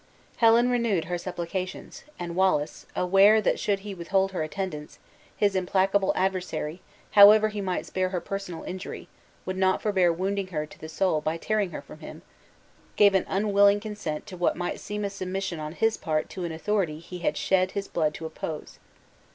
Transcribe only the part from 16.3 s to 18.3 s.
to an authority he had shed his blood to